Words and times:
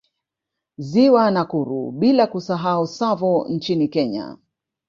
Ziwa 0.77 1.25
Nakuru 1.31 1.91
bila 1.91 2.27
kusahau 2.27 2.87
Tsavo 2.87 3.45
nchini 3.49 3.87
Kenya 3.87 4.37